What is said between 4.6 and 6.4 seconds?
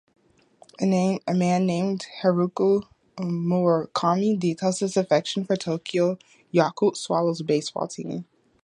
his affection for Tokyo